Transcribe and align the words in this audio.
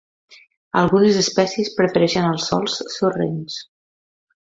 Algunes 0.81 1.19
espècies 1.25 1.71
prefereixen 1.81 2.33
els 2.33 2.51
sòls 2.53 2.81
sorrencs. 2.99 3.63